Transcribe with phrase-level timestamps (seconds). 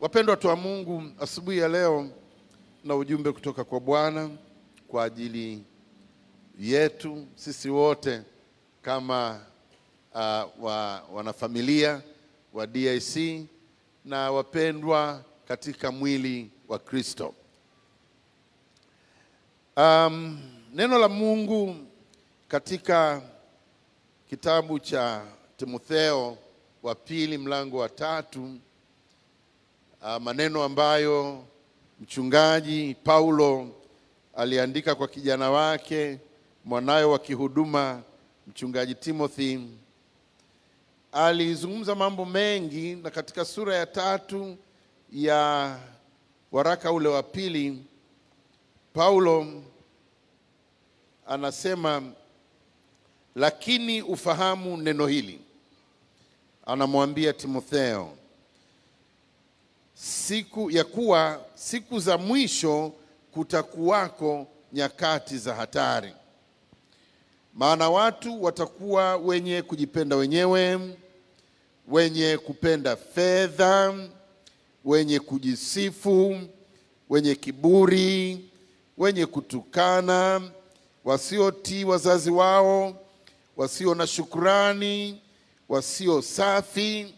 [0.00, 2.08] Wapendwa watu wa Mungu, asubuhi ya leo
[2.84, 4.30] na ujumbe kutoka kwa Bwana
[4.88, 5.64] kwa ajili
[6.58, 8.22] yetu sisi wote
[8.82, 9.40] kama
[10.14, 12.02] uh, wa, wanafamilia
[12.52, 13.44] wa DIC
[14.04, 17.34] na wapendwa katika mwili wa Kristo.
[19.76, 20.40] Um,
[20.72, 21.76] neno la Mungu
[22.48, 23.22] katika
[24.30, 25.22] kitabu cha
[25.56, 26.38] Timotheo
[26.82, 28.50] wa pili mlango wa tatu
[30.20, 31.44] maneno ambayo
[32.00, 33.68] mchungaji Paulo
[34.34, 36.18] aliandika kwa kijana wake
[36.64, 38.02] mwanawe wa kihuduma
[38.46, 39.58] mchungaji Timothy.
[41.12, 44.56] Alizungumza mambo mengi, na katika sura ya tatu
[45.12, 45.76] ya
[46.52, 47.84] waraka ule wa pili
[48.92, 49.62] Paulo
[51.26, 52.02] anasema,
[53.34, 55.40] lakini ufahamu neno hili,
[56.66, 58.16] anamwambia Timotheo
[60.02, 62.92] siku ya kuwa siku za mwisho
[63.32, 66.12] kutakuwako nyakati za hatari,
[67.54, 70.96] maana watu watakuwa wenye kujipenda wenyewe,
[71.88, 73.94] wenye kupenda fedha,
[74.84, 76.40] wenye kujisifu,
[77.10, 78.44] wenye kiburi,
[78.98, 80.40] wenye kutukana,
[81.04, 82.94] wasiotii wazazi wao,
[83.56, 85.20] wasio na shukurani,
[85.68, 87.14] wasio safi,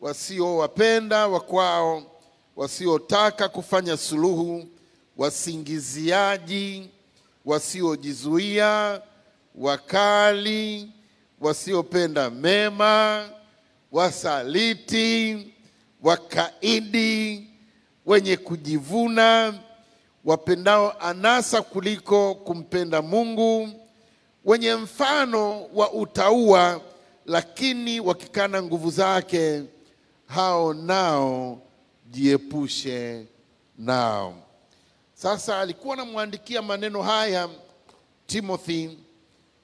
[0.00, 2.02] wasiowapenda wakwao,
[2.60, 4.64] wasiotaka kufanya suluhu,
[5.16, 6.90] wasingiziaji,
[7.44, 9.00] wasiojizuia,
[9.54, 10.90] wakali,
[11.40, 13.28] wasiopenda mema,
[13.92, 15.46] wasaliti,
[16.02, 17.46] wakaidi,
[18.06, 19.54] wenye kujivuna,
[20.24, 23.68] wapendao anasa kuliko kumpenda Mungu,
[24.44, 26.80] wenye mfano wa utauwa,
[27.26, 29.62] lakini wakikana nguvu zake,
[30.26, 31.62] hao nao
[32.10, 33.26] jiepushe
[33.78, 34.34] nao.
[35.14, 37.48] Sasa alikuwa anamwandikia maneno haya
[38.26, 38.88] Timothy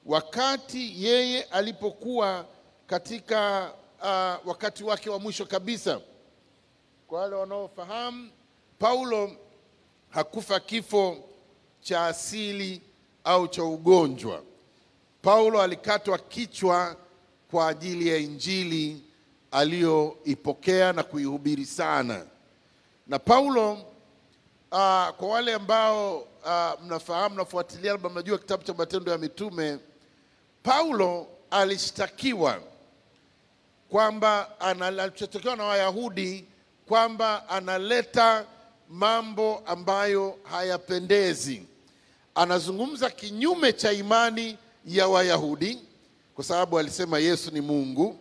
[0.06, 2.47] wakati yeye alipokuwa
[2.87, 6.00] katika uh, wakati wake wa mwisho kabisa.
[7.06, 8.31] Kwa wale wanaofahamu,
[8.78, 9.32] Paulo
[10.10, 11.16] hakufa kifo
[11.81, 12.82] cha asili
[13.25, 14.43] au cha ugonjwa.
[15.22, 16.97] Paulo alikatwa kichwa
[17.50, 19.03] kwa ajili ya injili
[19.50, 22.26] aliyoipokea na kuihubiri sana.
[23.06, 29.19] Na Paulo uh, kwa wale ambao uh, mnafahamu, mnafuatilia, labda mnajua kitabu cha Matendo ya
[29.19, 29.78] Mitume,
[30.62, 32.61] Paulo alishtakiwa
[33.91, 36.44] kwamba alishtakiwa na Wayahudi
[36.89, 38.47] kwamba analeta
[38.89, 41.62] mambo ambayo hayapendezi,
[42.34, 45.78] anazungumza kinyume cha imani ya Wayahudi
[46.34, 48.19] kwa sababu alisema Yesu ni Mungu,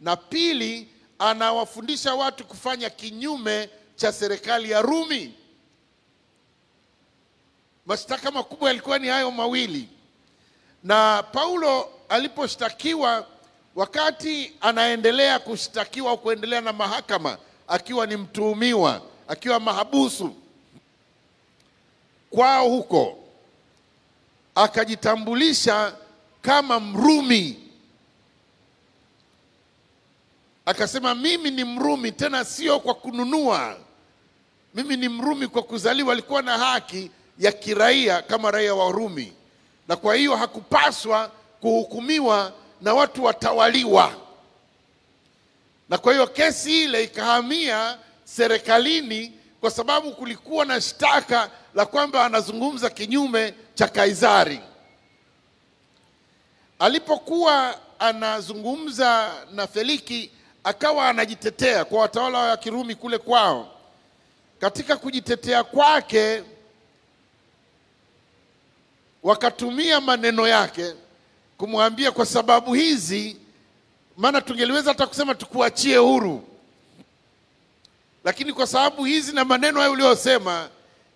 [0.00, 5.34] na pili, anawafundisha watu kufanya kinyume cha serikali ya Rumi.
[7.86, 9.88] Mashtaka makubwa yalikuwa ni hayo mawili,
[10.84, 13.26] na Paulo aliposhtakiwa,
[13.74, 17.38] wakati anaendelea kushtakiwa au kuendelea na mahakama,
[17.68, 20.34] akiwa ni mtuhumiwa, akiwa mahabusu
[22.30, 23.18] kwao huko,
[24.54, 25.96] akajitambulisha
[26.42, 27.64] kama Mrumi.
[30.66, 33.76] Akasema mimi ni Mrumi, tena sio kwa kununua.
[34.78, 36.12] Mimi ni Mrumi kwa kuzaliwa.
[36.12, 39.32] Alikuwa na haki ya kiraia kama raia wa Rumi,
[39.88, 41.30] na kwa hiyo hakupaswa
[41.60, 44.12] kuhukumiwa na watu watawaliwa.
[45.88, 52.90] Na kwa hiyo kesi ile ikahamia serikalini, kwa sababu kulikuwa na shtaka la kwamba anazungumza
[52.90, 54.60] kinyume cha Kaisari.
[56.78, 60.30] Alipokuwa anazungumza na Feliki,
[60.64, 63.77] akawa anajitetea kwa watawala wa Kirumi kule kwao.
[64.60, 66.42] Katika kujitetea kwake,
[69.22, 70.94] wakatumia maneno yake
[71.58, 73.36] kumwambia, kwa sababu hizi,
[74.16, 76.48] maana tungeliweza hata kusema tukuachie huru,
[78.24, 80.68] lakini kwa sababu hizi na maneno hayo uliyosema,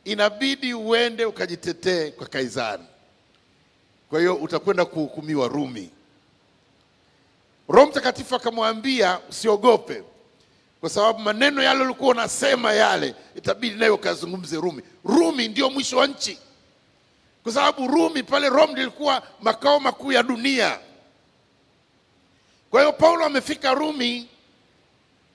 [0.05, 2.83] inabidi uende ukajitetee kwa Kaisari.
[4.11, 5.91] Kwa hiyo utakwenda kuhukumiwa Rumi.
[7.69, 10.03] Roho Mtakatifu akamwambia usiogope,
[10.83, 14.83] kwa sababu maneno yale ulikuwa unasema yale, itabidi nayo ukazungumze Rumi.
[15.05, 16.39] Rumi ndio mwisho wa nchi,
[17.43, 20.79] kwa sababu Rumi pale Rome lilikuwa makao makuu ya dunia.
[22.71, 24.29] Kwa hiyo Paulo amefika Rumi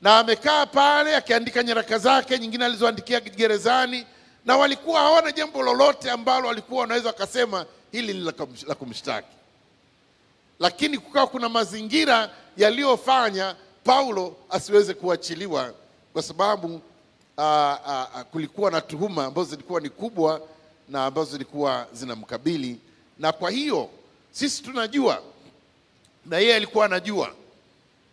[0.02, 4.06] na amekaa pale akiandika nyaraka zake nyingine alizoandikia gerezani,
[4.46, 8.32] na walikuwa hawana jambo lolote ambalo walikuwa wanaweza wakasema hili ni
[8.68, 9.28] la kumshtaki,
[10.60, 13.56] lakini kukawa kuna mazingira yaliyofanya
[13.88, 15.74] Paulo asiweze kuachiliwa,
[16.14, 16.82] kwa sababu
[17.38, 20.42] a, a, a, kulikuwa na tuhuma ambazo zilikuwa ni kubwa
[20.90, 22.80] na ambazo zilikuwa zinamkabili,
[23.20, 23.90] na kwa hiyo
[24.32, 25.22] sisi tunajua
[26.26, 27.32] na yeye alikuwa anajua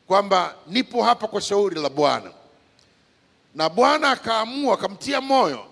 [0.06, 2.30] kwamba nipo hapa kwa shauri la Bwana,
[3.54, 5.64] na Bwana akaamua akamtia moyo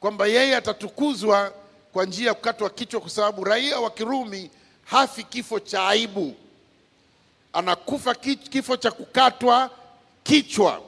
[0.00, 1.52] kwamba yeye atatukuzwa
[1.92, 4.50] kwa njia ya kukatwa kichwa, kwa sababu raia wa Kirumi
[4.84, 6.34] hafi kifo cha aibu,
[7.56, 9.70] anakufa kifo cha kukatwa
[10.22, 10.82] kichwa.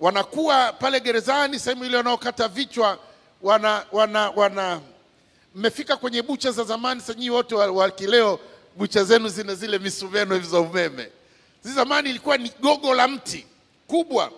[0.00, 2.98] Wanakuwa pale gerezani, sehemu ile wanaokata vichwa,
[3.42, 4.80] wana wana wana
[5.54, 7.00] mmefika kwenye bucha za zamani.
[7.00, 8.40] Sasa nyinyi wote wa kileo,
[8.76, 11.10] bucha zenu zina zile misumeno hivi za umeme.
[11.62, 13.46] Zi zamani ilikuwa ni gogo la mti
[13.86, 14.32] kubwa.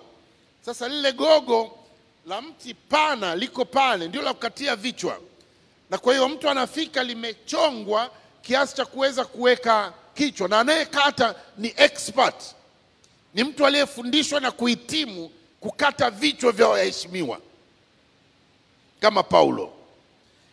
[0.67, 1.79] Sasa lile gogo
[2.27, 5.19] la mti pana liko pale, ndio la kukatia vichwa,
[5.91, 8.11] na kwa hiyo mtu anafika limechongwa
[8.43, 9.93] kiasi cha kuweza kuweka
[10.27, 12.45] kichwa, na anayekata ni expert,
[13.35, 15.31] ni mtu aliyefundishwa na kuhitimu
[15.61, 17.41] kukata vichwa vya waheshimiwa.
[19.01, 19.73] Kama Paulo,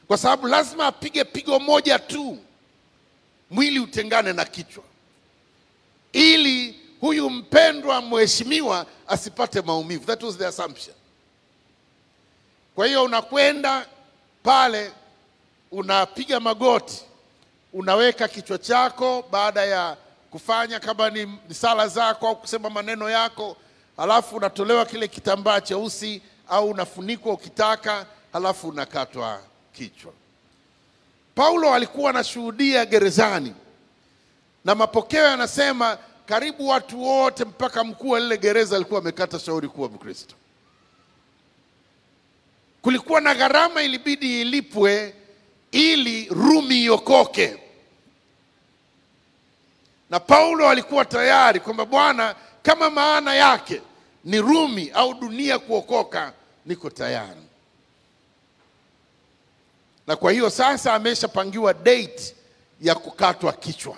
[0.07, 2.37] kwa sababu lazima apige pigo moja tu,
[3.49, 4.83] mwili utengane na kichwa,
[6.13, 10.05] ili huyu mpendwa mheshimiwa asipate maumivu.
[10.05, 10.95] That was the assumption.
[12.75, 13.85] Kwa hiyo unakwenda
[14.43, 14.91] pale,
[15.71, 17.01] unapiga magoti,
[17.73, 19.97] unaweka kichwa chako baada ya
[20.31, 23.57] kufanya kama ni sala zako au kusema maneno yako,
[23.97, 29.41] halafu unatolewa kile kitambaa cheusi au unafunikwa ukitaka, halafu unakatwa
[29.73, 30.13] kichwa.
[31.35, 33.55] Paulo alikuwa anashuhudia gerezani
[34.65, 39.89] na mapokeo yanasema karibu watu wote mpaka mkuu wa lile gereza alikuwa amekata shauri kuwa
[39.89, 40.35] Mkristo.
[42.81, 45.13] Kulikuwa na gharama ilibidi ilipwe
[45.71, 47.57] ili Rumi iokoke,
[50.09, 53.81] na Paulo alikuwa tayari kwamba Bwana, kama maana yake
[54.23, 56.33] ni Rumi au dunia kuokoka,
[56.65, 57.41] niko tayari.
[60.07, 62.35] Na kwa hiyo sasa ameshapangiwa date
[62.81, 63.97] ya kukatwa kichwa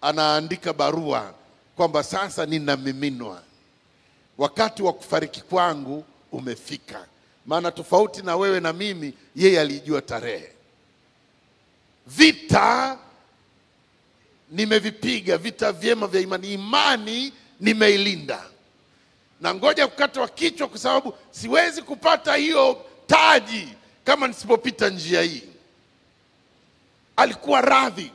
[0.00, 1.34] anaandika barua
[1.76, 3.42] kwamba sasa ninamiminwa,
[4.38, 7.06] wakati wa kufariki kwangu umefika.
[7.46, 10.52] Maana tofauti na wewe na mimi, yeye alijua tarehe.
[12.06, 12.98] Vita
[14.50, 18.42] nimevipiga, vita vyema vya imani, imani nimeilinda,
[19.40, 23.68] na ngoja kukatwa kichwa, kwa sababu siwezi kupata hiyo taji
[24.04, 25.42] kama nisipopita njia hii.
[27.16, 28.10] Alikuwa radhi.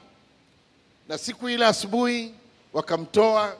[1.07, 2.33] Na siku ile asubuhi
[2.73, 3.55] wakamtoa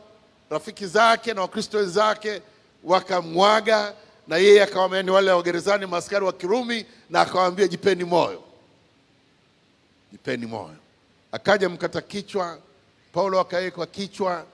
[0.50, 2.42] rafiki zake na wakristo wenzake
[2.84, 3.94] wakamwaga,
[4.28, 8.44] na yeye akawaambia ni wale wa gerezani maaskari wa Kirumi, na akawaambia jipeni moyo,
[10.12, 10.76] jipeni moyo.
[11.32, 12.60] Akaja mkata kichwa,
[13.14, 14.46] Paulo akawekwa kichwa.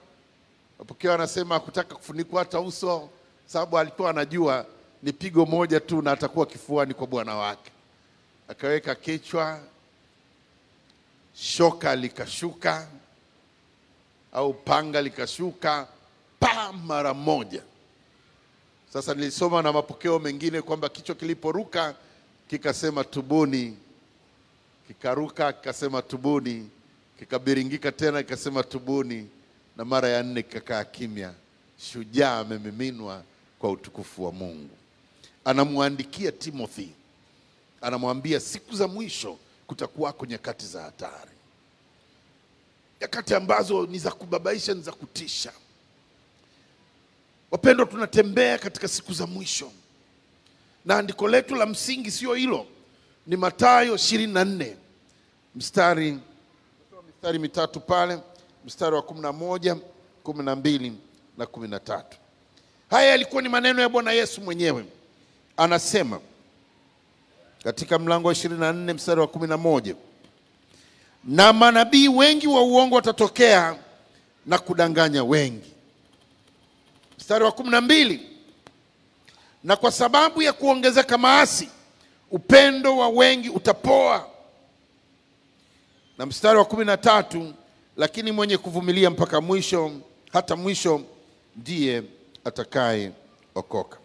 [0.78, 3.08] Mapokeo anasema hakutaka kufunikwa hata uso,
[3.46, 4.66] sababu alikuwa anajua
[5.02, 7.70] ni pigo moja tu na atakuwa kifuani kwa bwana wake.
[8.48, 9.60] Akaweka kichwa,
[11.34, 12.86] shoka likashuka
[14.32, 15.88] au panga likashuka
[16.40, 17.62] pa mara moja.
[18.92, 21.94] Sasa nilisoma na mapokeo mengine kwamba kichwa kiliporuka
[22.48, 23.76] kikasema tubuni,
[24.86, 26.70] kikaruka kikasema tubuni,
[27.18, 29.28] kikabiringika tena kikasema tubuni,
[29.76, 31.34] na mara ya nne kikakaa kimya.
[31.78, 33.22] Shujaa amemiminwa
[33.58, 34.70] kwa utukufu wa Mungu.
[35.44, 36.88] Anamwandikia Timothy,
[37.80, 41.30] anamwambia siku za mwisho kutakuwako nyakati za hatari,
[43.00, 45.52] nyakati ambazo ni za kubabaisha, ni za kutisha.
[47.50, 49.72] Wapendwa, tunatembea katika siku za mwisho,
[50.84, 52.66] na andiko letu la msingi sio hilo,
[53.26, 54.76] ni Mathayo ishirini na nne
[55.54, 56.18] mstari
[57.06, 58.18] mistari mitatu pale,
[58.64, 59.76] mstari wa kumi na moja
[60.22, 60.92] kumi na mbili
[61.38, 62.16] na kumi na tatu.
[62.90, 64.84] Haya yalikuwa ni maneno ya Bwana Yesu mwenyewe,
[65.56, 66.20] anasema
[67.64, 69.94] katika mlango wa 24 mstari wa 11,
[71.24, 73.76] na manabii wengi wa uongo watatokea
[74.46, 75.72] na kudanganya wengi.
[77.18, 78.20] Mstari wa 12,
[79.64, 81.68] na kwa sababu ya kuongezeka maasi
[82.36, 84.30] upendo wa wengi utapoa.
[86.18, 87.52] Na mstari wa 13,
[87.96, 89.92] lakini mwenye kuvumilia mpaka mwisho,
[90.32, 91.00] hata mwisho,
[91.56, 92.02] ndiye
[92.44, 93.98] atakayeokoka.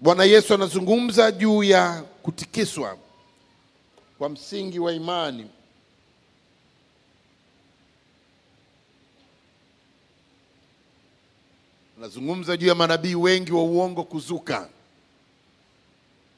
[0.00, 2.98] Bwana Yesu anazungumza juu ya kutikiswa
[4.18, 5.46] kwa msingi wa imani.
[11.98, 14.68] Anazungumza juu ya manabii wengi wa uongo kuzuka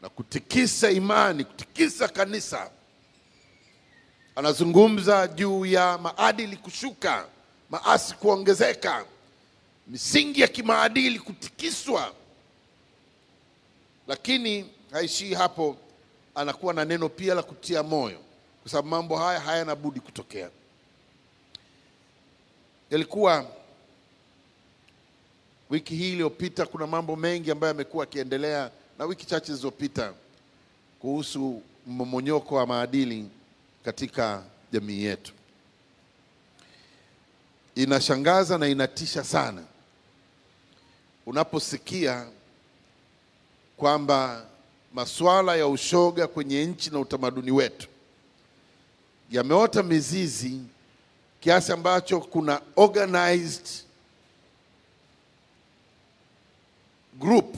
[0.09, 2.71] na kutikisa imani, kutikisa kanisa.
[4.37, 7.27] Anazungumza juu ya maadili kushuka,
[7.71, 9.05] maasi kuongezeka,
[9.87, 12.13] misingi ya kimaadili kutikiswa.
[14.07, 15.77] Lakini haishii hapo,
[16.35, 18.19] anakuwa na neno pia la kutia moyo,
[18.63, 20.51] kwa sababu mambo haya hayana budi kutokea.
[22.91, 23.47] Yalikuwa
[25.71, 30.13] wiki hii iliyopita, kuna mambo mengi ambayo yamekuwa yakiendelea, na wiki chache zilizopita
[31.01, 33.29] kuhusu mmomonyoko wa maadili
[33.85, 35.33] katika jamii yetu.
[37.75, 39.63] Inashangaza na inatisha sana
[41.27, 42.27] unaposikia
[43.77, 44.47] kwamba
[44.95, 47.89] masuala ya ushoga kwenye nchi na utamaduni wetu
[49.31, 50.61] yameota mizizi
[51.41, 53.69] kiasi ambacho kuna organized
[57.19, 57.57] group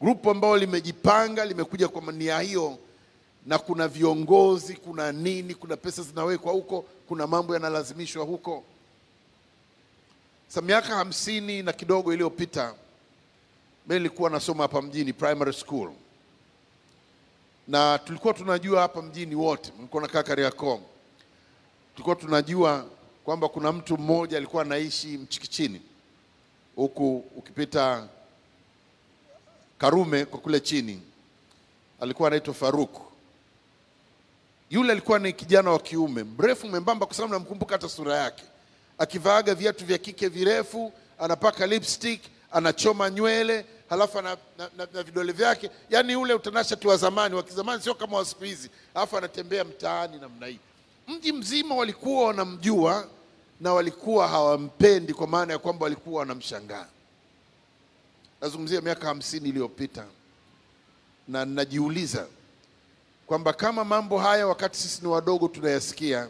[0.00, 2.78] group ambayo limejipanga limekuja kwa nia hiyo,
[3.46, 8.64] na kuna viongozi, kuna nini, kuna pesa zinawekwa huko, kuna mambo yanalazimishwa huko.
[10.48, 12.74] Sa miaka hamsini na kidogo iliyopita
[13.86, 15.92] mimi nilikuwa nasoma hapa mjini primary school,
[17.68, 20.80] na tulikuwa tunajua hapa mjini wote, nilikuwa nakaa Kariakoo,
[21.94, 22.86] tulikuwa tunajua
[23.24, 25.80] kwamba kuna mtu mmoja alikuwa anaishi Mchikichini
[26.76, 28.08] huku ukipita
[29.78, 31.02] Karume kwa kule chini,
[32.00, 33.00] alikuwa anaitwa Faruk.
[34.70, 38.42] Yule alikuwa ni kijana wa kiume mrefu mwembamba, kwa sababu namkumbuka hata sura yake,
[38.98, 45.32] akivaaga viatu vya kike virefu, anapaka lipstick, anachoma nywele, halafu na, na, na, na vidole
[45.32, 49.64] vyake, yaani ule utanashati wa zamani wa kizamani, sio kama wa siku hizi, alafu anatembea
[49.64, 50.58] mtaani namna hii.
[51.08, 53.08] Mji mzima walikuwa wanamjua
[53.60, 56.86] na walikuwa hawampendi, kwa maana ya kwamba walikuwa wanamshangaa.
[58.40, 60.04] Nazungumzia miaka hamsini iliyopita,
[61.28, 62.26] na najiuliza
[63.26, 66.28] kwamba kama mambo haya wakati sisi ni wadogo tunayasikia,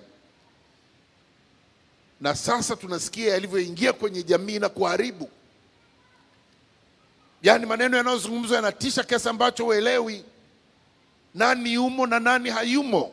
[2.21, 5.31] na sasa tunasikia yalivyoingia kwenye jamii na kuharibu,
[7.43, 10.25] yaani maneno yanayozungumzwa yanatisha kiasi ambacho huelewi.
[11.35, 13.13] Nani yumo na nani hayumo,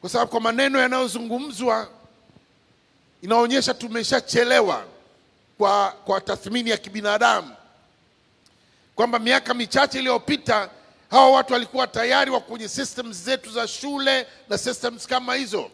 [0.00, 1.88] kwa sababu kwa maneno yanayozungumzwa
[3.22, 4.84] inaonyesha tumeshachelewa
[5.60, 7.54] kwa, kwa tathmini ya kibinadamu
[8.94, 10.70] kwamba miaka michache iliyopita
[11.10, 15.70] hawa watu walikuwa tayari wa kwenye systems zetu za shule na systems kama hizo.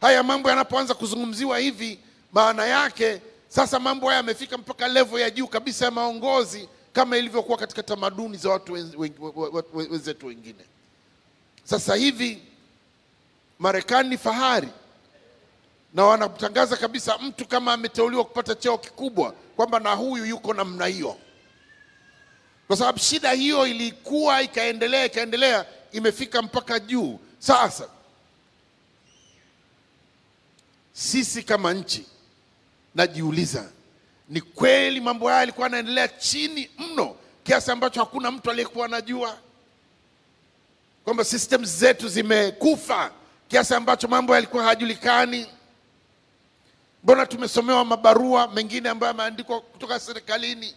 [0.00, 1.98] Haya mambo yanapoanza kuzungumziwa hivi,
[2.32, 7.58] maana yake sasa mambo haya yamefika mpaka level ya juu kabisa ya maongozi, kama ilivyokuwa
[7.58, 8.72] katika tamaduni za watu
[9.74, 10.64] wenzetu wengine.
[11.64, 12.42] Sasa hivi
[13.58, 14.68] Marekani ni fahari
[15.94, 21.16] na wanatangaza kabisa mtu kama ameteuliwa kupata cheo kikubwa kwamba na huyu yuko namna hiyo,
[22.66, 27.18] kwa sababu shida hiyo ilikuwa ikaendelea ikaendelea, imefika mpaka juu.
[27.38, 27.88] Sasa
[30.92, 32.06] sisi kama nchi,
[32.94, 33.64] najiuliza
[34.28, 39.38] ni kweli mambo haya yalikuwa yanaendelea chini mno kiasi ambacho hakuna mtu aliyekuwa anajua
[41.04, 43.10] kwamba system zetu zimekufa
[43.48, 45.46] kiasi ambacho mambo yalikuwa hayajulikani?
[47.02, 50.74] Mbona tumesomewa mabarua mengine ambayo yameandikwa kutoka serikalini?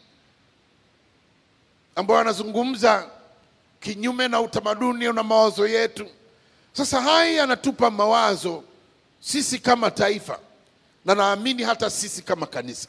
[1.95, 3.09] Ambayo yanazungumza
[3.79, 6.07] kinyume na utamaduni na mawazo yetu.
[6.73, 8.63] Sasa haya yanatupa mawazo
[9.19, 10.39] sisi kama taifa,
[11.05, 12.87] na naamini hata sisi kama kanisa,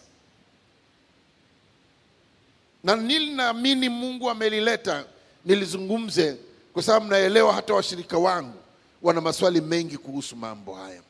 [2.85, 5.05] na nili naamini Mungu amelileta
[5.45, 6.37] nilizungumze,
[6.73, 8.59] kwa sababu naelewa hata washirika wangu
[9.02, 11.02] wana maswali mengi kuhusu mambo haya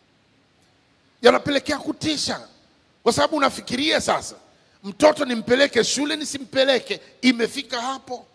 [1.23, 2.49] yanapelekea kutisha,
[3.03, 4.35] kwa sababu unafikiria sasa,
[4.85, 7.01] mtoto nimpeleke shule nisimpeleke?
[7.23, 8.27] Imefika hapo,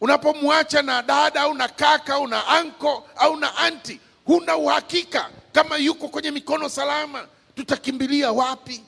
[0.00, 5.76] unapomwacha na dada au na kaka au na anko au na anti, huna uhakika kama
[5.76, 7.26] yuko kwenye mikono salama.
[7.54, 8.82] Tutakimbilia wapi?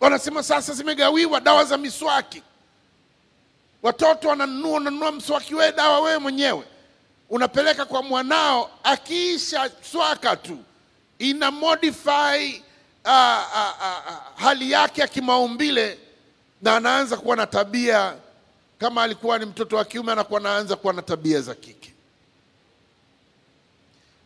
[0.00, 2.42] Wanasema sasa zimegawiwa dawa za miswaki,
[3.82, 6.64] watoto wananunua, wananunua mswaki, wewe dawa wewe mwenyewe
[7.30, 10.58] unapeleka kwa mwanao, akiisha swaka tu
[11.18, 12.62] ina modify
[13.04, 13.10] uh,
[13.54, 15.98] uh, uh, hali yake ya kimaumbile,
[16.62, 18.14] na anaanza kuwa na tabia
[18.78, 21.92] kama alikuwa ni mtoto wa kiume, anakuwa anaanza kuwa na tabia za kike.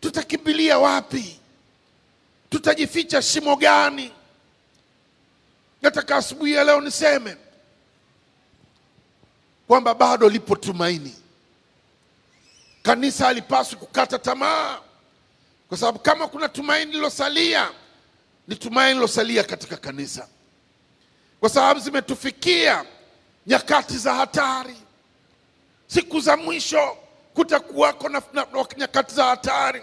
[0.00, 1.38] Tutakimbilia wapi?
[2.50, 4.12] Tutajificha shimo gani?
[5.82, 7.36] Nataka asubuhi ya leo niseme
[9.68, 11.14] kwamba bado lipo tumaini.
[12.88, 14.78] Kanisa halipaswi kukata tamaa,
[15.68, 17.70] kwa sababu kama kuna tumaini lilosalia
[18.48, 20.28] ni tumaini lilosalia katika kanisa,
[21.40, 22.84] kwa sababu zimetufikia
[23.46, 24.76] nyakati za hatari.
[25.86, 26.96] Siku za mwisho
[27.34, 29.82] kutakuwako na, na, na nyakati za hatari,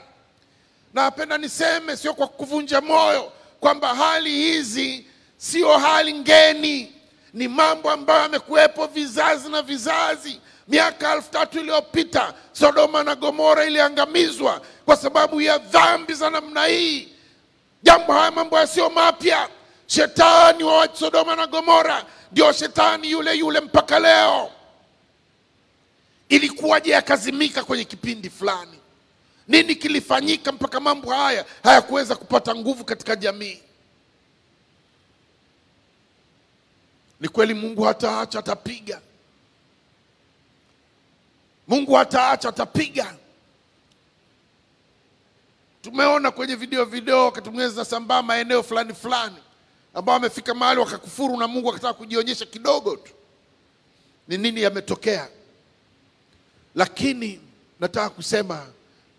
[0.94, 5.06] napenda niseme, sio kwa kuvunja moyo, kwamba hali hizi
[5.38, 6.94] sio hali ngeni,
[7.34, 10.42] ni mambo ambayo yamekuwepo vizazi na vizazi.
[10.68, 17.10] Miaka elfu tatu iliyopita Sodoma na Gomora iliangamizwa kwa sababu ya dhambi za namna hii.
[17.84, 19.50] Jambo haya mambo yasiyo mapya.
[19.88, 24.52] Shetani wa Sodoma na Gomora ndio shetani yule yule mpaka leo.
[26.30, 28.80] Ilikuwaje yakazimika kwenye kipindi fulani?
[29.48, 33.62] Nini kilifanyika mpaka mambo haya hayakuweza kupata nguvu katika jamii?
[37.20, 39.02] Ni kweli Mungu hataacha, atapiga.
[41.68, 43.16] Mungu hataacha, atapiga.
[45.82, 49.36] Tumeona kwenye video video, wakati mwingine zinasambaa maeneo fulani fulani,
[49.94, 53.12] ambao wamefika mahali wakakufuru na Mungu akataka kujionyesha kidogo tu
[54.28, 55.28] ni nini yametokea.
[56.76, 57.40] Lakini
[57.80, 58.68] nataka kusema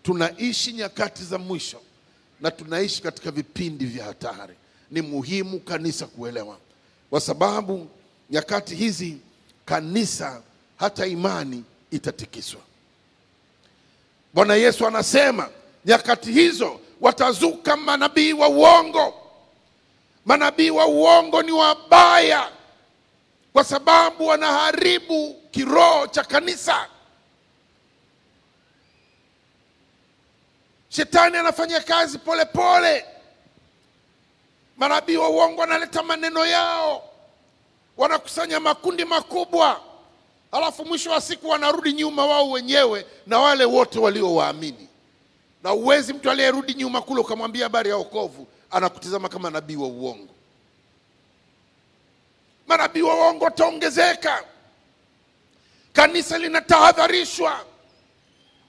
[0.02, 1.80] tunaishi nyakati za mwisho
[2.40, 4.54] na tunaishi katika vipindi vya hatari.
[4.90, 6.58] Ni muhimu kanisa kuelewa,
[7.10, 7.88] kwa sababu
[8.30, 9.18] nyakati hizi
[9.64, 10.42] kanisa,
[10.76, 11.64] hata imani
[11.96, 12.60] itatikiswa.
[14.34, 15.48] Bwana Yesu anasema
[15.84, 19.14] nyakati hizo watazuka manabii wa uongo.
[20.24, 22.50] Manabii wa uongo ni wabaya,
[23.52, 26.88] kwa sababu wanaharibu kiroho cha kanisa.
[30.88, 33.04] Shetani anafanya kazi polepole.
[34.76, 37.08] Manabii wa uongo wanaleta maneno yao,
[37.96, 39.80] wanakusanya makundi makubwa,
[40.56, 44.88] alafu mwisho wa siku wanarudi nyuma wao wenyewe na wale wote waliowaamini.
[45.62, 50.32] Na uwezi mtu aliyerudi nyuma kule ukamwambia habari ya wokovu, anakutizama kama nabii wa uongo.
[52.66, 54.44] Manabii wa uongo wataongezeka.
[55.92, 57.64] Kanisa linatahadharishwa,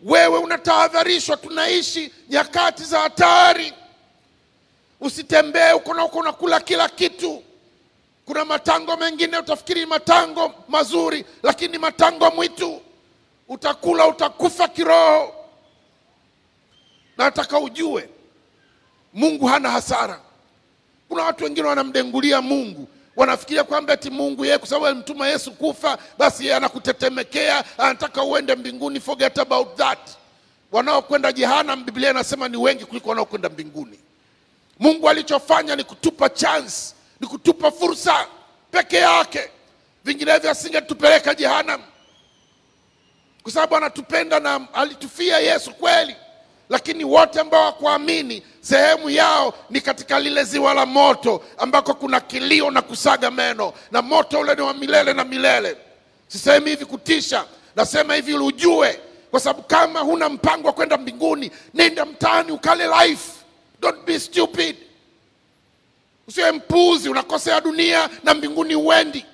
[0.01, 1.38] wewe unatahadharishwa.
[1.38, 3.74] Tunaishi nyakati za hatari.
[5.01, 7.44] Usitembee huko na huko unakula kila kitu.
[8.27, 12.82] Kuna matango mengine utafikiri matango mazuri, lakini ni matango mwitu.
[13.47, 15.34] Utakula utakufa kiroho.
[17.17, 18.10] Na nataka ujue
[19.13, 20.19] Mungu hana hasara.
[21.10, 25.97] Kuna watu wengine wanamdengulia Mungu, wanafikiria kwamba eti Mungu yeye kwa sababu alimtuma Yesu kufa,
[26.17, 28.99] basi yeye anakutetemekea, anataka uende mbinguni.
[28.99, 29.99] Forget about that.
[30.71, 33.99] Wanaokwenda jehanamu, Biblia inasema ni wengi kuliko wanaokwenda mbinguni.
[34.80, 38.27] Mungu alichofanya ni kutupa chance, ni kutupa fursa
[38.71, 39.49] peke yake,
[40.06, 41.84] vinginevyo asingetupeleka jehanamu,
[43.43, 46.15] kwa sababu anatupenda na alitufia Yesu kweli
[46.69, 52.71] lakini wote ambao hawakuamini sehemu yao ni katika lile ziwa la moto ambako kuna kilio
[52.71, 55.77] na kusaga meno, na moto ule ni wa milele na milele.
[56.27, 58.99] Sisemi hivi kutisha, nasema hivi ili ujue,
[59.32, 63.32] kwa sababu kama huna mpango wa kwenda mbinguni, nenda mtaani ukale life.
[63.82, 64.75] Don't be stupid,
[66.28, 69.26] usiwe mpuzi, unakosea dunia na mbinguni uendi.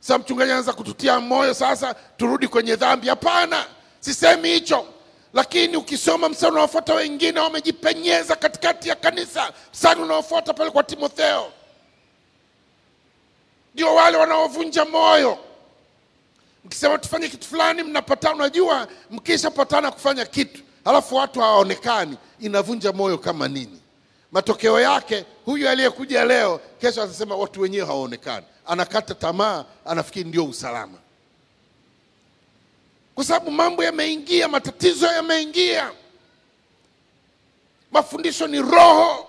[0.00, 3.08] Sasa mchungaji anaanza kututia moyo, sasa turudi kwenye dhambi.
[3.08, 3.66] Hapana,
[4.00, 4.86] sisemi hicho
[5.34, 9.52] lakini ukisoma mstari unaofuata wengine wamejipenyeza katikati ya kanisa.
[9.72, 11.52] Mstari unaofuata pale kwa Timotheo,
[13.74, 15.38] ndio wale wanaovunja moyo.
[16.64, 18.34] Mkisema tufanye kitu fulani, mnapatana.
[18.34, 23.80] Unajua, mkishapatana kufanya kitu halafu watu hawaonekani, inavunja moyo kama nini.
[24.32, 30.98] Matokeo yake huyu aliyekuja leo, kesho atasema watu wenyewe hawaonekani, anakata tamaa, anafikiri ndio usalama
[33.14, 35.92] kwa sababu mambo yameingia, matatizo yameingia.
[37.90, 39.28] Mafundisho ni roho,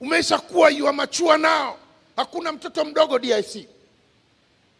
[0.00, 1.78] umeshakuwa yuamachua nao.
[2.16, 3.68] Hakuna mtoto mdogo DIC.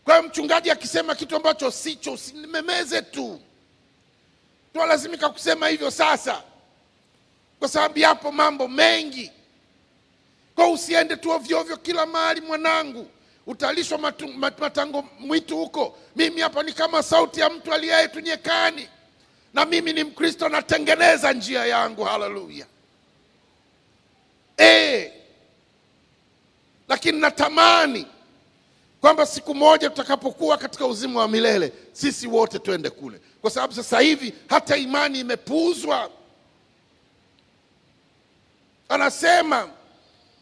[0.05, 3.41] Kwa hiyo mchungaji akisema kitu ambacho sicho, usimemeze tu,
[4.73, 6.43] tunalazimika kusema hivyo sasa,
[7.59, 9.31] kwa sababu yapo mambo mengi.
[10.55, 13.11] Kwa usiende tu ovyo kila mahali, mwanangu
[13.47, 13.99] utalishwa
[14.59, 15.99] matango mwitu huko.
[16.17, 18.89] Mimi hapa ni kama sauti ya mtu aliyaye tu nyekani,
[19.55, 22.05] na mimi ni Mkristo, natengeneza njia yangu.
[22.05, 22.67] Haleluya!
[24.59, 25.13] E,
[26.89, 28.07] lakini natamani
[29.01, 34.01] kwamba siku moja tutakapokuwa katika uzima wa milele sisi wote twende kule, kwa sababu sasa
[34.01, 36.11] hivi hata imani imepuuzwa.
[38.89, 39.69] Anasema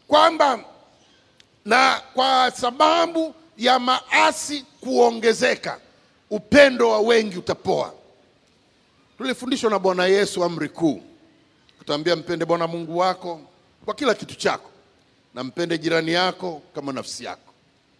[0.07, 0.59] kwamba
[1.65, 5.79] na kwa sababu ya maasi kuongezeka,
[6.29, 7.93] upendo wa wengi utapoa.
[9.17, 11.01] Tulifundishwa na Bwana Yesu amri kuu,
[11.77, 13.41] kutaambia mpende Bwana Mungu wako
[13.85, 14.69] kwa kila kitu chako
[15.33, 17.53] na mpende jirani yako kama nafsi yako.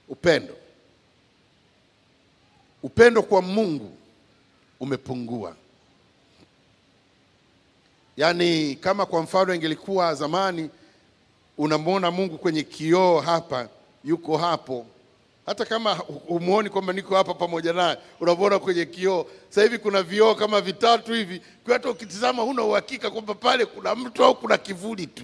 [0.10, 0.54] Upendo,
[2.84, 3.98] upendo kwa Mungu
[4.80, 5.56] umepungua.
[8.18, 10.70] Yaani kama kwa mfano ingelikuwa zamani
[11.58, 13.70] unamwona Mungu kwenye kioo hapa,
[14.04, 14.86] yuko hapo,
[15.46, 19.26] hata kama umuoni kwamba niko hapa pamoja naye, unamwona kwenye kioo.
[19.50, 23.96] Sasa hivi kuna vioo kama vitatu hivi, kwa hata ukitizama huna uhakika kwamba pale kuna
[23.96, 25.24] mtu au kuna kivuli tu.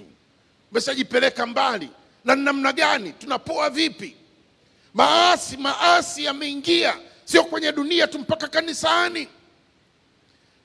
[0.72, 1.90] Umeshajipeleka mbali.
[2.26, 3.12] Na namna gani?
[3.12, 4.16] Tunapoa vipi?
[4.94, 9.28] Maasi, maasi yameingia, sio kwenye dunia tu, mpaka kanisani.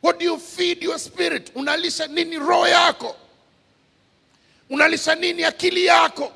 [0.07, 1.51] What do you feed your spirit?
[1.55, 3.17] Unalisha nini roho yako?
[4.71, 6.33] Unalisha nini akili yako?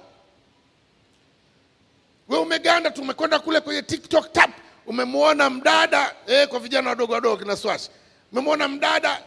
[2.29, 4.51] We umeganda, tumekwenda kule kwenye TikTok tap,
[4.87, 7.91] umemwona mdada eh, kwa vijana wadogo wadogo kina Swashi,
[8.33, 9.23] umemwona mdada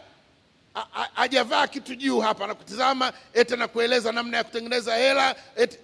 [1.14, 5.78] hajavaa kitu juu hapa, anakutizama eti anakueleza namna ya kutengeneza hela eti.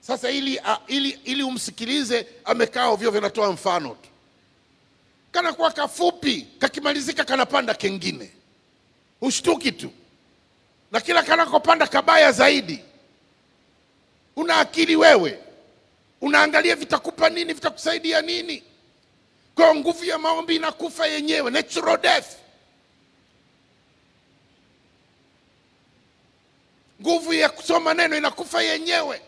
[0.00, 4.09] Sasa ili, a, ili, ili umsikilize amekaa ovyo, vinatoa mfano tu
[5.32, 8.30] kanakuwa kafupi, kakimalizika kanapanda kengine,
[9.20, 9.90] ushtuki tu,
[10.92, 12.84] na kila kanakopanda kabaya zaidi.
[14.36, 15.38] Una akili wewe?
[16.20, 18.62] Unaangalia vitakupa nini, vitakusaidia nini?
[19.54, 22.26] Kwa nguvu ya maombi inakufa yenyewe, natural death.
[27.00, 29.20] Nguvu ya kusoma neno inakufa yenyewe,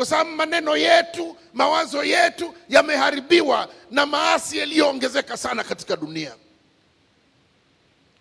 [0.00, 6.34] kwa sababu maneno yetu, mawazo yetu yameharibiwa na maasi yaliyoongezeka sana katika dunia.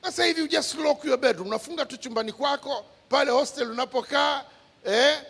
[0.03, 4.43] Sasa hivi you just lock your bedroom, unafunga tu chumbani kwako pale hostel unapokaa
[4.85, 5.21] eh,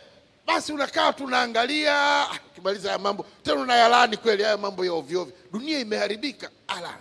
[0.47, 1.91] basi unakaa tunaangalia.
[1.93, 5.31] unaangalia, ah, ukimaliza haya mambo tena unayalani kweli haya mambo ya ovyo.
[5.51, 6.49] Dunia imeharibika.
[6.67, 6.93] Ala,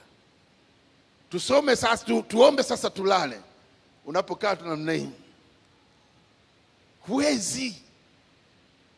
[1.30, 3.40] tusome sasa tu, tuombe sasa tulale.
[4.06, 5.08] Unapokaa tu namna hii
[7.06, 7.82] huwezi,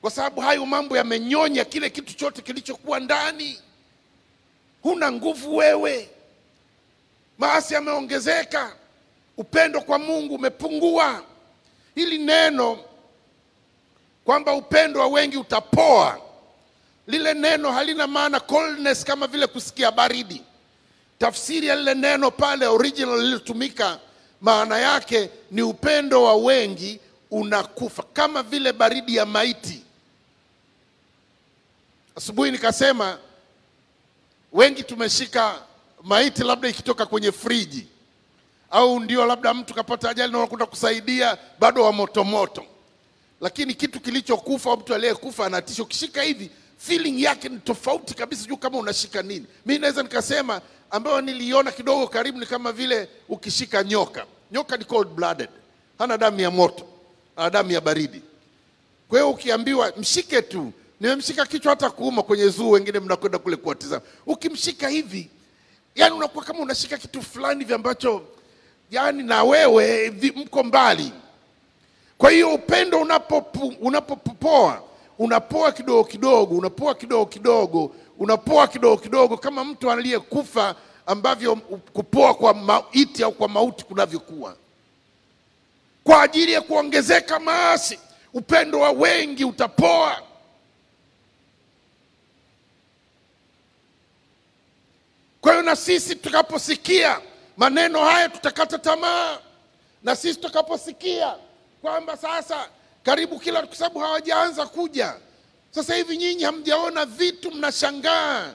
[0.00, 3.58] kwa sababu hayo mambo yamenyonya kile kitu chote kilichokuwa ndani.
[4.82, 6.08] Huna nguvu wewe,
[7.38, 8.72] maasi yameongezeka,
[9.36, 11.22] upendo kwa Mungu umepungua.
[11.94, 12.78] Hili neno
[14.24, 16.20] kwamba upendo wa wengi utapoa,
[17.06, 20.42] lile neno halina maana coldness, kama vile kusikia baridi.
[21.18, 23.98] Tafsiri ya lile neno pale original lilitumika,
[24.40, 29.82] maana yake ni upendo wa wengi unakufa, kama vile baridi ya maiti.
[32.20, 33.18] Asubuhi nikasema
[34.52, 35.62] wengi tumeshika
[36.02, 37.86] maiti, labda ikitoka kwenye friji,
[38.70, 42.64] au ndio labda mtu kapata ajali na unakwenda kusaidia, bado wa motomoto
[43.40, 45.82] lakini kitu kilichokufa au mtu aliyekufa anatisha.
[45.82, 49.46] Ukishika hivi feeling yake ni tofauti kabisa, juu kama unashika nini.
[49.66, 54.26] Mi naweza nikasema ambayo niliona kidogo karibu ni kama vile ukishika nyoka.
[54.52, 55.48] Nyoka ni cold blooded,
[55.98, 56.86] hana damu ya moto,
[57.36, 58.22] ana damu ya baridi.
[59.08, 64.02] Kwa hiyo ukiambiwa mshike tu, nimemshika kichwa hata kuuma kwenye zuu, wengine mnakwenda kule kuwatizama,
[64.26, 65.30] ukimshika hivi,
[65.94, 68.22] yani unakuwa kama unashika kitu fulani hivi ambacho
[68.90, 71.12] yani na wewe mko mbali
[72.18, 74.82] kwa hiyo upendo unapopu- unapopoa
[75.18, 80.74] unapoa kidogo kidogo, unapoa kidogo kidogo, unapoa kidogo kidogo, kama mtu aliyekufa
[81.06, 81.56] ambavyo
[81.92, 84.56] kupoa kwa maiti au kwa mauti kunavyokuwa.
[86.04, 87.98] Kwa ajili ya kuongezeka maasi,
[88.34, 90.22] upendo wa wengi utapoa.
[95.40, 97.20] Kwa hiyo na sisi tutakaposikia
[97.56, 99.38] maneno haya tutakata tamaa,
[100.02, 101.34] na sisi tutakaposikia
[101.82, 102.68] kwamba sasa
[103.02, 105.14] karibu kila, kwa sababu hawajaanza kuja.
[105.70, 108.54] Sasa hivi, nyinyi hamjaona vitu, mnashangaa.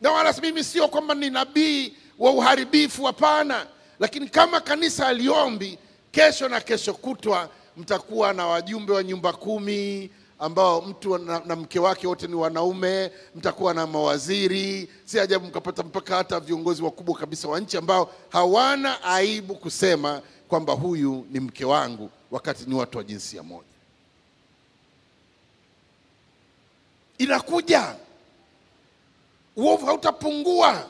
[0.00, 3.66] Na wala mimi sio kwamba ni nabii wa uharibifu, hapana,
[4.00, 5.78] lakini kama kanisa aliombi,
[6.12, 11.78] kesho na kesho kutwa mtakuwa na wajumbe wa nyumba kumi ambao mtu na, na mke
[11.78, 13.10] wake wote ni wanaume.
[13.34, 19.02] Mtakuwa na mawaziri, si ajabu mkapata mpaka hata viongozi wakubwa kabisa wa nchi ambao hawana
[19.04, 23.66] aibu kusema kwamba huyu ni mke wangu, wakati ni watu wa jinsia moja.
[27.18, 27.96] Inakuja,
[29.56, 30.88] uovu hautapungua,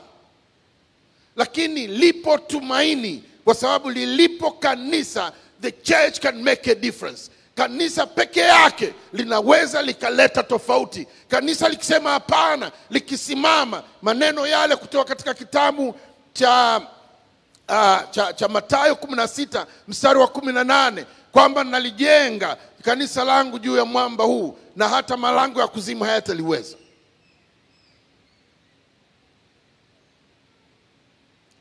[1.35, 7.31] lakini lipo tumaini, kwa sababu lilipo kanisa, the church can make a difference.
[7.57, 11.07] Kanisa peke yake linaweza likaleta tofauti.
[11.27, 15.95] Kanisa likisema hapana, likisimama, maneno yale kutoka katika kitabu
[16.33, 16.77] cha
[17.69, 23.23] uh, cha, cha Mathayo kumi na sita mstari wa kumi na nane kwamba nalijenga kanisa
[23.23, 26.77] langu juu ya mwamba huu na hata malango ya kuzimu hayataliweza.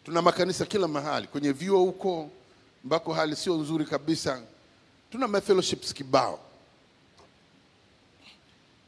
[0.05, 2.31] Tuna makanisa kila mahali, kwenye vyuo huko
[2.85, 4.41] ambako hali sio nzuri kabisa.
[5.11, 6.39] Tuna mafellowships kibao.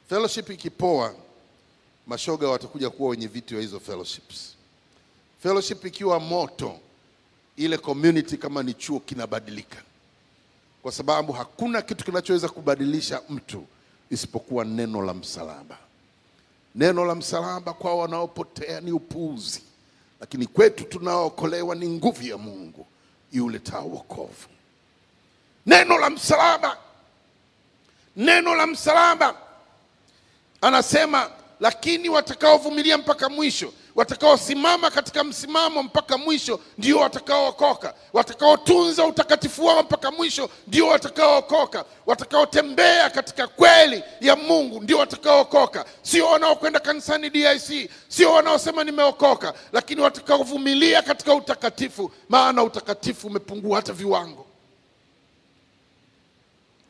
[0.09, 1.15] Fellowship ikipoa,
[2.07, 4.55] mashoga watakuja kuwa wenye viti wa hizo fellowships.
[5.43, 6.79] Fellowship ikiwa moto,
[7.57, 9.83] ile community kama ni chuo kinabadilika,
[10.83, 13.67] kwa sababu hakuna kitu kinachoweza kubadilisha mtu
[14.11, 15.79] isipokuwa neno la msalaba.
[16.75, 19.63] Neno la msalaba kwa wanaopotea ni upuuzi,
[20.21, 22.87] lakini kwetu tunaookolewa ni nguvu ya Mungu
[23.35, 24.49] iuletaa wokovu.
[25.69, 26.77] Neno la msalaba,
[28.17, 29.35] neno la msalaba
[30.61, 37.95] anasema, lakini watakaovumilia mpaka mwisho, watakaosimama katika msimamo mpaka mwisho ndio watakaookoka.
[38.13, 41.85] Watakaotunza utakatifu wao mpaka mwisho ndio watakaookoka.
[42.07, 50.01] Watakaotembea katika kweli ya Mungu ndio watakaookoka, sio wanaokwenda kanisani DIC, sio wanaosema nimeokoka, lakini
[50.01, 54.48] watakaovumilia katika utakatifu, maana utakatifu umepungua hata viwango.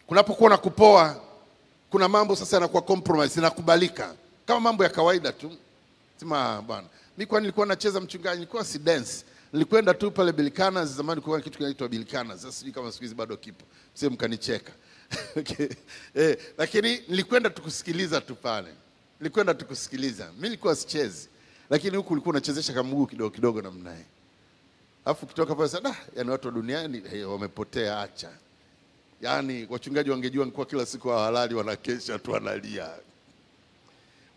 [0.09, 1.17] Kunapokuwa na kupoa,
[1.91, 4.15] kuna mambo sasa yanakuwa compromise, inakubalika
[4.47, 5.53] kama mambo ya kawaida tu.
[6.21, 6.87] Sema bwana,
[7.19, 10.85] mimi kwa nilikuwa nacheza mchungaji, nilikuwa si dance, nilikwenda tu pale Bilikana.
[10.87, 14.73] Zamani kulikuwa kitu kinaitwa Bilikana, sasa sijui kama siku hizi bado kipo, msije mkanicheka.
[15.37, 15.69] Okay.
[16.15, 18.69] Eh, lakini nilikwenda tukusikiliza tu pale,
[19.21, 20.27] nilikwenda tukusikiliza.
[20.33, 21.29] Mimi nilikuwa sichezi,
[21.71, 24.05] lakini huku ulikuwa unachezesha kama mguu kidogo kidogo namna hii,
[25.05, 28.31] afu kitoka pale sasa, yani watu wa duniani hey, wamepotea, acha
[29.23, 32.85] Yaani wachungaji wangejua nikuwa kila siku hawalali wanakesha tu wanalia.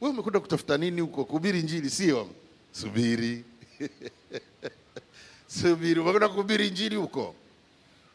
[0.01, 1.25] Wewe umekwenda kutafuta nini huko?
[1.25, 2.29] Kuhubiri Injili sio?
[2.71, 3.43] Subiri.
[5.61, 7.35] Subiri, umekwenda kuhubiri Injili huko.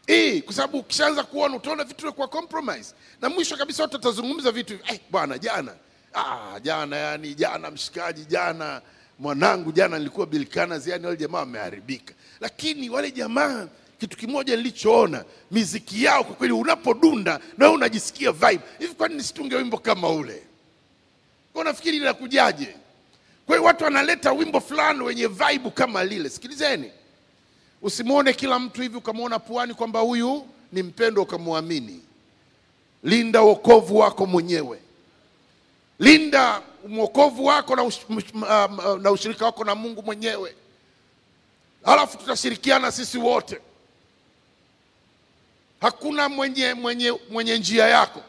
[0.06, 2.94] Eh, kwa sababu ukishaanza kuona utaona vitu kwa compromise.
[3.20, 5.72] Na mwisho kabisa watu watazungumza vitu, eh, bwana jana.
[6.14, 8.82] Ah, jana yani jana mshikaji jana
[9.18, 12.14] mwanangu jana nilikuwa Bilkana, yani wale jamaa wameharibika.
[12.40, 13.68] Lakini wale jamaa
[14.00, 18.94] kitu kimoja nilichoona, miziki yao kwa kweli, unapodunda na unajisikia vibe hivi.
[18.94, 20.42] Kwani nisitunge wimbo kama ule?
[21.52, 22.76] Kwa nafikiri linakujaje?
[23.46, 26.28] Kwa hiyo watu wanaleta wimbo fulani wenye vibe kama lile.
[26.30, 26.90] Sikilizeni,
[27.82, 32.00] usimwone kila mtu hivi ukamwona puani kwamba huyu ni mpendo ukamwamini.
[33.04, 34.78] Linda wokovu wako mwenyewe,
[35.98, 37.98] linda mwokovu wako na, ush,
[39.02, 40.54] na ushirika wako na Mungu mwenyewe,
[41.84, 43.60] halafu tutashirikiana sisi wote
[45.80, 48.22] Hakuna mwenye, mwenye, mwenye njia yako,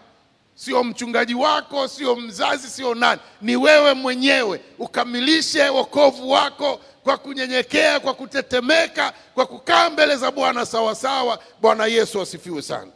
[0.56, 4.62] sio mchungaji wako, sio mzazi, sio nani, ni wewe mwenyewe.
[4.80, 11.40] Ukamilishe wokovu wako kwa kunyenyekea, kwa kutetemeka, kwa kukaa mbele za Bwana sawasawa.
[11.62, 12.92] Bwana Yesu asifiwe sana.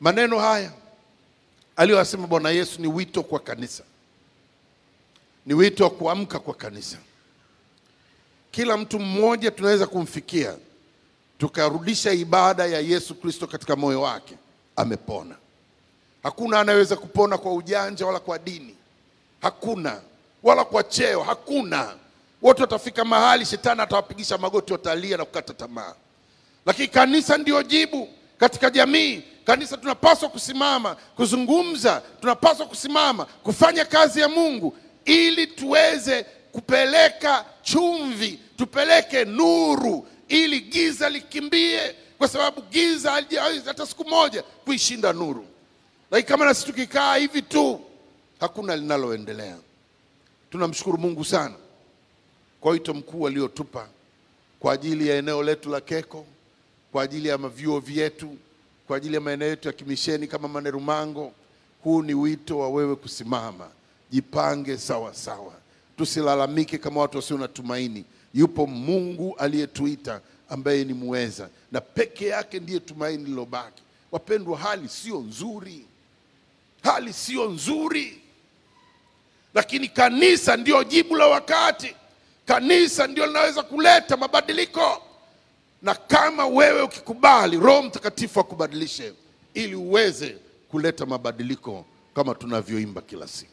[0.00, 0.72] Maneno haya
[1.76, 3.82] aliyoyasema Bwana Yesu ni wito kwa kanisa,
[5.46, 6.98] ni wito wa kuamka kwa kanisa.
[8.52, 10.54] Kila mtu mmoja tunaweza kumfikia
[11.38, 14.34] tukarudisha ibada ya Yesu Kristo katika moyo wake,
[14.76, 15.34] amepona.
[16.22, 18.74] Hakuna anayeweza kupona kwa ujanja wala kwa dini,
[19.42, 20.00] hakuna
[20.42, 21.94] wala kwa cheo, hakuna.
[22.42, 25.94] Wote watafika mahali shetani atawapigisha magoti, watalia na kukata tamaa,
[26.66, 29.22] lakini kanisa ndiyo jibu katika jamii.
[29.44, 39.24] Kanisa tunapaswa kusimama kuzungumza, tunapaswa kusimama kufanya kazi ya Mungu ili tuweze kupeleka chumvi, tupeleke
[39.24, 45.46] nuru, ili giza likimbie, kwa sababu giza halijaweza hata siku moja kuishinda nuru.
[46.10, 47.80] Lakini kama nasi tukikaa hivi tu,
[48.40, 49.56] hakuna linaloendelea.
[50.50, 51.54] Tunamshukuru Mungu sana
[52.60, 53.88] kwa wito mkuu aliotupa
[54.60, 56.26] kwa ajili ya eneo letu la Keko,
[56.92, 58.36] kwa ajili ya mavyuo vyetu,
[58.86, 61.32] kwa ajili ya maeneo yetu ya kimisheni kama Manerumango.
[61.84, 63.68] Huu ni wito wa wewe kusimama,
[64.10, 65.52] jipange sawa sawa
[66.06, 68.04] Tusilalamike kama watu wasio na tumaini.
[68.34, 73.82] Yupo Mungu aliyetuita ambaye ni muweza, na peke yake ndiye tumaini lilobaki.
[74.12, 75.86] Wapendwa, hali sio nzuri,
[76.82, 78.20] hali sio nzuri,
[79.54, 81.94] lakini kanisa ndio jibu la wakati.
[82.46, 85.02] Kanisa ndio linaweza kuleta mabadiliko,
[85.82, 89.12] na kama wewe ukikubali, Roho Mtakatifu akubadilishe
[89.54, 90.36] ili uweze
[90.68, 91.84] kuleta mabadiliko
[92.14, 93.50] kama tunavyoimba kila siku.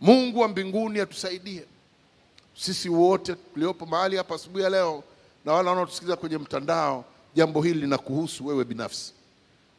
[0.00, 1.64] Mungu wa mbinguni atusaidie
[2.58, 5.02] sisi wote tuliopo mahali hapa asubuhi ya leo
[5.44, 7.04] na wale wanaotusikiliza kwenye mtandao.
[7.34, 9.12] Jambo hili linakuhusu wewe binafsi,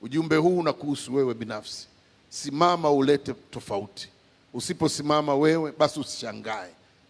[0.01, 1.88] ujumbe huu unakuhusu wewe binafsi.
[2.29, 4.09] Simama ulete tofauti.
[4.53, 6.69] Usiposimama wewe, basi usishangae,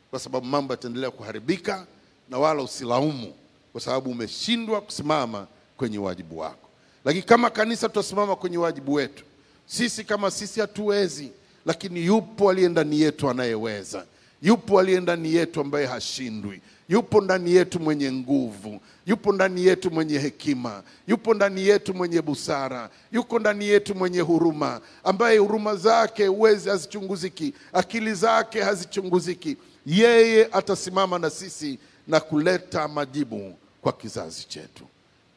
[0.09, 1.85] kwa sababu mambo yataendelea kuharibika,
[2.29, 3.33] na wala usilaumu
[3.71, 5.47] kwa sababu umeshindwa kusimama
[5.77, 6.69] kwenye wajibu wako.
[7.05, 9.23] Lakini kama kanisa tutasimama kwenye wajibu wetu,
[9.65, 11.31] sisi kama sisi hatuwezi
[11.65, 14.05] lakini yupo aliye ndani yetu anayeweza.
[14.43, 16.61] Yupo aliye ndani yetu ambaye hashindwi.
[16.89, 18.79] Yupo ndani yetu mwenye nguvu.
[19.05, 20.83] Yupo ndani yetu mwenye hekima.
[21.07, 22.89] Yupo ndani yetu mwenye busara.
[23.11, 29.57] Yuko ndani yetu mwenye huruma, ambaye huruma zake uwezi hazichunguziki, akili zake hazichunguziki.
[29.85, 34.83] yeye atasimama na sisi na kuleta majibu kwa kizazi chetu.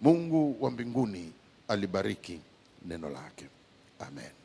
[0.00, 1.32] Mungu wa mbinguni
[1.68, 2.40] alibariki
[2.88, 3.44] neno lake.
[4.00, 4.35] Amen.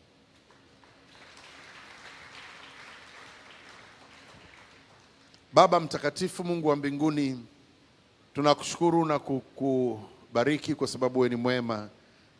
[5.53, 7.39] Baba mtakatifu, Mungu wa mbinguni,
[8.33, 11.89] tunakushukuru na kukubariki kwa sababu wewe ni mwema,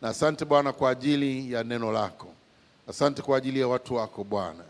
[0.02, 2.28] na asante Bwana kwa ajili ya neno lako.
[2.88, 4.64] Asante kwa ajili ya watu wako Bwana,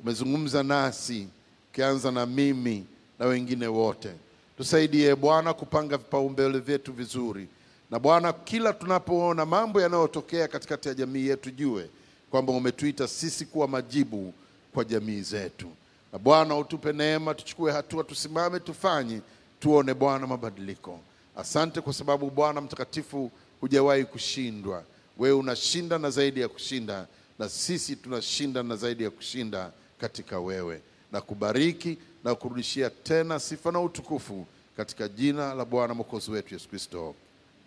[0.00, 1.28] umezungumza nasi
[1.70, 2.86] ukianza na mimi
[3.18, 4.10] na wengine wote.
[4.56, 7.48] Tusaidie Bwana kupanga vipaumbele vyetu vizuri,
[7.90, 11.90] na Bwana, kila tunapoona mambo yanayotokea katikati ya jamii yetu, jue
[12.30, 14.34] kwamba umetuita sisi kuwa majibu
[14.74, 15.68] kwa jamii zetu.
[16.12, 19.20] Na Bwana, utupe neema, tuchukue hatua, tusimame, tufanye,
[19.60, 21.00] tuone Bwana mabadiliko.
[21.36, 24.84] Asante kwa sababu Bwana mtakatifu, hujawahi kushindwa.
[25.18, 27.06] Wewe unashinda na zaidi ya kushinda,
[27.38, 30.80] na sisi tunashinda na zaidi ya kushinda katika wewe.
[31.12, 34.46] Na kubariki na kurudishia tena sifa na utukufu
[34.76, 37.14] katika jina la Bwana mwokozi wetu Yesu Kristo,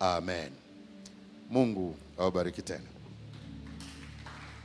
[0.00, 0.50] amen.
[1.50, 2.84] Mungu awabariki tena.